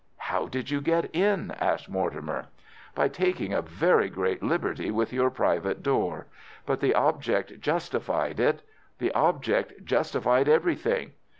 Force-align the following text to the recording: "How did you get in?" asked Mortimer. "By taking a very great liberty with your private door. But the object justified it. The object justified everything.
"How 0.17 0.47
did 0.47 0.71
you 0.71 0.81
get 0.81 1.11
in?" 1.15 1.51
asked 1.61 1.87
Mortimer. 1.87 2.47
"By 2.95 3.07
taking 3.07 3.53
a 3.53 3.61
very 3.61 4.09
great 4.09 4.41
liberty 4.41 4.89
with 4.89 5.13
your 5.13 5.29
private 5.29 5.83
door. 5.83 6.25
But 6.65 6.79
the 6.79 6.95
object 6.95 7.61
justified 7.61 8.39
it. 8.39 8.63
The 8.97 9.11
object 9.11 9.85
justified 9.85 10.49
everything. 10.49 11.11